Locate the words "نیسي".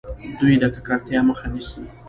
1.53-1.81